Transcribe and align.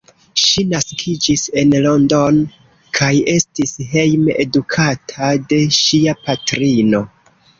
Ŝi 0.41 0.61
naskiĝis 0.69 1.41
en 1.61 1.75
London 1.83 2.39
kaj 3.01 3.11
estis 3.35 3.75
hejme 3.91 4.37
edukata 4.45 5.29
de 5.53 5.63
ŝia 5.81 6.19
patrino. 6.25 7.05